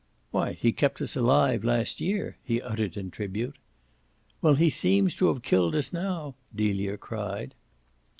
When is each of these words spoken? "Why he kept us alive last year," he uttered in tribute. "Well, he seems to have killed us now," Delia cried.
"Why 0.31 0.53
he 0.53 0.71
kept 0.71 0.99
us 0.99 1.15
alive 1.15 1.63
last 1.63 2.01
year," 2.01 2.35
he 2.43 2.59
uttered 2.59 2.97
in 2.97 3.11
tribute. 3.11 3.55
"Well, 4.41 4.55
he 4.55 4.71
seems 4.71 5.13
to 5.17 5.27
have 5.27 5.43
killed 5.43 5.75
us 5.75 5.93
now," 5.93 6.33
Delia 6.55 6.97
cried. 6.97 7.53